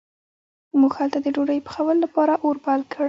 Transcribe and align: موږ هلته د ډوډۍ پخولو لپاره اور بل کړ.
موږ 0.79 0.91
هلته 0.99 1.17
د 1.21 1.27
ډوډۍ 1.35 1.59
پخولو 1.67 2.03
لپاره 2.05 2.33
اور 2.43 2.55
بل 2.65 2.81
کړ. 2.91 2.99